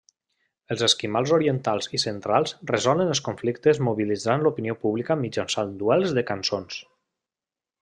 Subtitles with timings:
[0.75, 6.83] Els esquimals orientals i centrals resolen els conflictes mobilitzant l'opinió pública mitjançant duels de cançons.